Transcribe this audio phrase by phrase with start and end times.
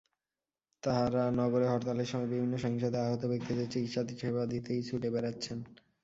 [0.83, 5.57] তাঁরা নগরে হরতালের সময় বিভিন্ন সহিংসতায় আহত ব্যক্তিদের চিকিৎসেবা দিতেই ছুটে বেড়াচ্ছেন।